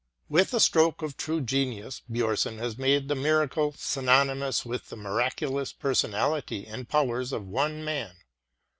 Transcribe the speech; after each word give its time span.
With 0.29 0.51
a 0.55 0.59
stroke 0.59 1.03
of 1.03 1.15
true 1.15 1.41
genius, 1.41 2.01
Bjomson 2.11 2.57
has 2.57 2.75
made 2.75 3.07
the 3.07 3.13
miracle 3.13 3.71
synonymous 3.77 4.65
with 4.65 4.89
the 4.89 4.95
miraculous 4.95 5.71
person 5.73 6.13
ality 6.13 6.65
and 6.67 6.89
powers 6.89 7.31
of 7.31 7.45
one 7.45 7.85
man. 7.85 8.15